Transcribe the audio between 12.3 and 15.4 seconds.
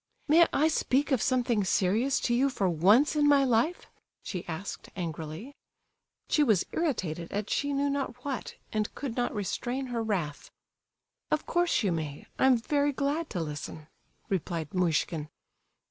I am very glad to listen," replied Muishkin.